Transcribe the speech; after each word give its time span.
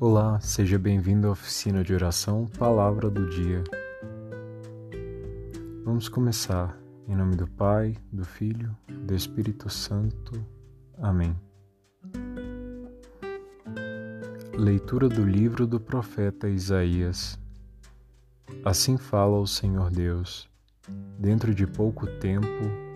Olá, 0.00 0.40
seja 0.40 0.76
bem-vindo 0.76 1.28
à 1.28 1.30
oficina 1.30 1.84
de 1.84 1.94
oração 1.94 2.48
Palavra 2.58 3.08
do 3.08 3.28
Dia. 3.30 3.62
Vamos 5.84 6.08
começar 6.08 6.76
em 7.06 7.14
nome 7.14 7.36
do 7.36 7.46
Pai, 7.46 7.96
do 8.12 8.24
Filho, 8.24 8.76
do 8.88 9.14
Espírito 9.14 9.70
Santo. 9.70 10.44
Amém. 10.98 11.36
Leitura 14.52 15.08
do 15.08 15.22
livro 15.22 15.64
do 15.64 15.78
profeta 15.78 16.48
Isaías. 16.48 17.38
Assim 18.64 18.98
fala 18.98 19.38
o 19.38 19.46
Senhor 19.46 19.90
Deus: 19.90 20.50
Dentro 21.20 21.54
de 21.54 21.68
pouco 21.68 22.04
tempo 22.18 22.48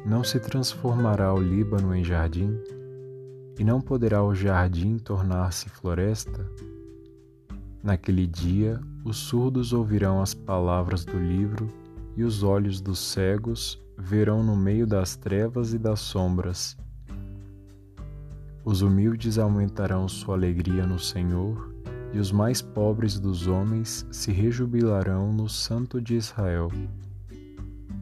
não 0.04 0.24
se 0.24 0.40
transformará 0.40 1.32
o 1.32 1.40
Líbano 1.40 1.94
em 1.94 2.02
jardim, 2.02 2.60
e 3.56 3.62
não 3.62 3.80
poderá 3.80 4.24
o 4.24 4.34
jardim 4.34 4.98
tornar-se 4.98 5.68
floresta? 5.68 6.44
Naquele 7.88 8.26
dia, 8.26 8.78
os 9.02 9.16
surdos 9.16 9.72
ouvirão 9.72 10.20
as 10.20 10.34
palavras 10.34 11.06
do 11.06 11.18
livro, 11.18 11.68
e 12.18 12.22
os 12.22 12.42
olhos 12.42 12.82
dos 12.82 12.98
cegos 12.98 13.82
verão 13.96 14.42
no 14.42 14.54
meio 14.54 14.86
das 14.86 15.16
trevas 15.16 15.72
e 15.72 15.78
das 15.78 15.98
sombras. 16.00 16.76
Os 18.62 18.82
humildes 18.82 19.38
aumentarão 19.38 20.06
sua 20.06 20.34
alegria 20.34 20.86
no 20.86 20.98
Senhor, 20.98 21.72
e 22.12 22.18
os 22.18 22.30
mais 22.30 22.60
pobres 22.60 23.18
dos 23.18 23.46
homens 23.46 24.06
se 24.10 24.32
rejubilarão 24.32 25.32
no 25.32 25.48
Santo 25.48 25.98
de 25.98 26.14
Israel. 26.14 26.70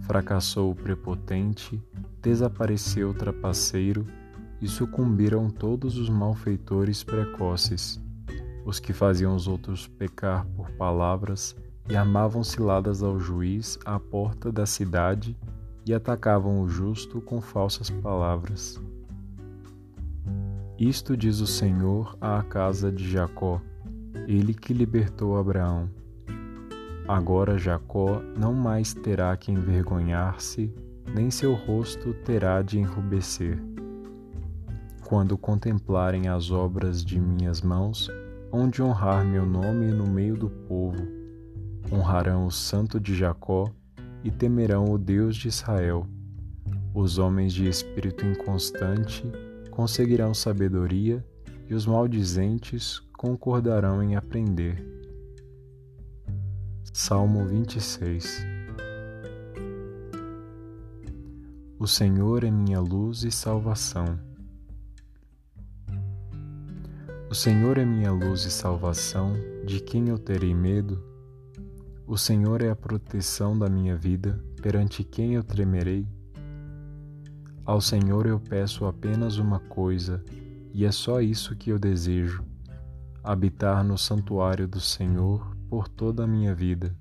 Fracassou 0.01 0.73
o 0.73 0.75
prepotente, 0.75 1.81
desapareceu 2.21 3.11
o 3.11 3.15
trapaceiro, 3.15 4.05
e 4.61 4.67
sucumbiram 4.67 5.49
todos 5.49 5.97
os 5.97 6.09
malfeitores 6.09 7.05
precoces 7.05 8.05
os 8.67 8.81
que 8.81 8.93
faziam 8.93 9.35
os 9.35 9.47
outros 9.47 9.87
pecar 9.87 10.45
por 10.57 10.69
palavras 10.73 11.57
e 11.89 11.95
armavam 11.95 12.43
ciladas 12.43 13.01
ao 13.01 13.17
juiz 13.17 13.79
à 13.85 13.99
porta 14.01 14.51
da 14.51 14.67
cidade 14.67 15.37
e 15.87 15.95
atacavam 15.95 16.61
o 16.61 16.69
justo 16.69 17.21
com 17.21 17.41
falsas 17.41 17.89
palavras. 17.89 18.83
Isto 20.77 21.17
diz 21.17 21.39
o 21.39 21.47
Senhor 21.47 22.19
à 22.21 22.43
casa 22.43 22.91
de 22.91 23.09
Jacó, 23.09 23.63
ele 24.27 24.53
que 24.53 24.75
libertou 24.75 25.39
Abraão. 25.39 25.89
Agora 27.07 27.57
Jacó 27.57 28.21
não 28.37 28.53
mais 28.53 28.93
terá 28.93 29.37
que 29.37 29.53
envergonhar-se, 29.53 30.75
nem 31.15 31.31
seu 31.31 31.55
rosto 31.55 32.13
terá 32.25 32.63
de 32.63 32.81
enrubescer. 32.81 33.63
Quando 35.07 35.39
contemplarem 35.39 36.27
as 36.27 36.51
obras 36.51 37.05
de 37.05 37.21
minhas 37.21 37.63
mãos, 37.63 38.11
onde 38.53 38.83
honrar 38.83 39.25
meu 39.25 39.45
nome 39.45 39.87
no 39.87 40.07
meio 40.07 40.37
do 40.37 40.49
povo. 40.49 41.07
Honrarão 41.93 42.47
o 42.47 42.51
Santo 42.51 42.99
de 42.99 43.15
Jacó 43.15 43.71
e 44.25 44.31
temerão 44.31 44.91
o 44.91 44.99
Deus 44.99 45.37
de 45.37 45.49
Israel. 45.49 46.07
Os 46.95 47.19
homens 47.19 47.53
de 47.53 47.69
espírito 47.69 48.25
inconstante 48.25 49.25
conseguirão 49.71 50.33
sabedoria 50.33 51.25
e 51.69 51.75
os 51.75 51.87
maldizentes 51.87 53.01
concordarão 53.17 54.03
em 54.03 54.17
aprender. 54.17 54.85
Salmo 56.93 57.45
26 57.45 58.47
O 61.79 61.87
Senhor 61.87 62.43
é 62.43 62.51
minha 62.51 62.81
luz 62.81 63.23
e 63.23 63.31
salvação. 63.31 64.19
Senhor 67.37 67.77
é 67.77 67.85
minha 67.85 68.11
luz 68.11 68.47
e 68.47 68.51
salvação, 68.51 69.35
de 69.67 69.79
quem 69.79 70.09
eu 70.09 70.19
terei 70.19 70.55
medo? 70.55 71.05
O 72.07 72.17
Senhor 72.17 72.63
é 72.63 72.71
a 72.71 72.75
proteção 72.75 73.59
da 73.59 73.69
minha 73.69 73.95
vida, 73.95 74.43
perante 74.63 75.05
quem 75.05 75.35
eu 75.35 75.45
tremerei? 75.45 76.09
Ao 77.63 77.79
Senhor 77.79 78.25
eu 78.25 78.41
peço 78.41 78.87
apenas 78.87 79.37
uma 79.37 79.59
coisa, 79.59 80.25
e 80.73 80.87
é 80.87 80.91
só 80.91 81.21
isso 81.21 81.55
que 81.55 81.69
eu 81.69 81.79
desejo: 81.79 82.43
habitar 83.23 83.85
no 83.85 83.99
santuário 83.99 84.67
do 84.67 84.81
Senhor 84.81 85.55
por 85.69 85.89
toda 85.89 86.25
a 86.25 86.27
minha 86.27 86.55
vida, 86.55 86.97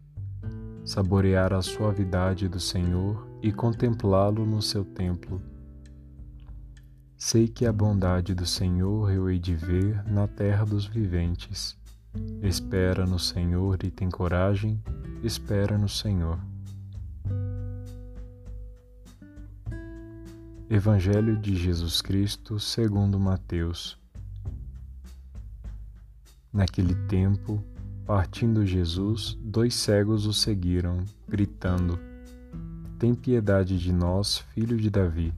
saborear 0.83 1.53
a 1.53 1.61
suavidade 1.61 2.49
do 2.49 2.59
Senhor 2.59 3.25
e 3.41 3.53
contemplá-lo 3.53 4.45
no 4.45 4.61
seu 4.61 4.83
templo 4.83 5.41
Sei 7.27 7.47
que 7.47 7.65
a 7.65 7.73
bondade 7.73 8.35
do 8.35 8.45
Senhor 8.45 9.11
eu 9.11 9.27
hei 9.27 9.39
de 9.39 9.55
ver 9.55 10.03
na 10.05 10.27
terra 10.27 10.63
dos 10.63 10.85
viventes. 10.85 11.75
Espera 12.43 13.03
no 13.03 13.17
Senhor 13.17 13.83
e 13.83 13.89
tem 13.89 14.11
coragem, 14.11 14.79
espera 15.23 15.75
no 15.75 15.89
Senhor. 15.89 16.39
Evangelho 20.69 21.35
de 21.35 21.55
Jesus 21.55 21.99
Cristo 21.99 22.59
segundo 22.59 23.19
Mateus 23.19 23.97
Naquele 26.53 26.93
tempo, 27.07 27.59
partindo 28.05 28.63
Jesus, 28.67 29.35
dois 29.41 29.73
cegos 29.73 30.27
o 30.27 30.31
seguiram, 30.31 31.03
gritando: 31.27 31.99
Tem 32.99 33.15
piedade 33.15 33.79
de 33.79 33.91
nós, 33.91 34.37
filho 34.53 34.77
de 34.77 34.91
Davi. 34.91 35.33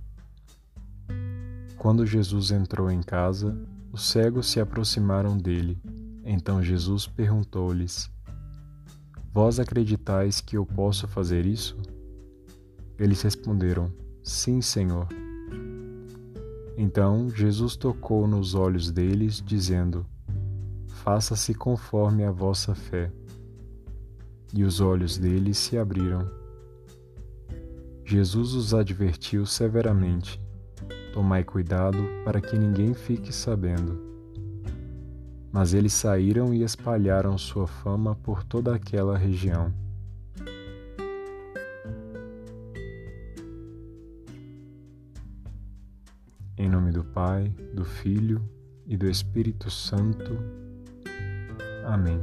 Quando 1.77 2.07
Jesus 2.07 2.49
entrou 2.49 2.89
em 2.89 3.03
casa, 3.03 3.55
os 3.91 4.09
cegos 4.09 4.47
se 4.49 4.59
aproximaram 4.59 5.37
dele. 5.37 5.77
Então 6.25 6.61
Jesus 6.61 7.05
perguntou-lhes: 7.05 8.09
Vós 9.31 9.59
acreditais 9.59 10.41
que 10.41 10.57
eu 10.57 10.65
posso 10.65 11.07
fazer 11.07 11.45
isso? 11.45 11.77
Eles 12.97 13.21
responderam: 13.21 13.93
Sim, 14.23 14.59
Senhor. 14.59 15.07
Então 16.75 17.29
Jesus 17.29 17.75
tocou 17.75 18.27
nos 18.27 18.55
olhos 18.55 18.91
deles, 18.91 19.41
dizendo: 19.45 20.03
Faça-se 20.87 21.53
conforme 21.53 22.23
a 22.23 22.31
vossa 22.31 22.73
fé. 22.73 23.11
E 24.51 24.63
os 24.63 24.81
olhos 24.81 25.15
deles 25.15 25.59
se 25.59 25.77
abriram. 25.77 26.27
Jesus 28.03 28.53
os 28.53 28.73
advertiu 28.73 29.45
severamente 29.45 30.39
Tomai 31.17 31.43
cuidado 31.43 31.97
para 32.23 32.39
que 32.39 32.55
ninguém 32.55 32.93
fique 32.93 33.33
sabendo. 33.33 33.99
Mas 35.51 35.73
eles 35.73 35.91
saíram 35.91 36.53
e 36.53 36.61
espalharam 36.61 37.35
sua 37.39 37.65
fama 37.65 38.13
por 38.13 38.43
toda 38.43 38.75
aquela 38.75 39.17
região. 39.17 39.73
Em 46.55 46.69
nome 46.69 46.91
do 46.91 47.03
Pai, 47.03 47.49
do 47.73 47.83
Filho 47.83 48.39
e 48.85 48.95
do 48.95 49.09
Espírito 49.09 49.71
Santo. 49.71 50.37
Amém. 51.83 52.21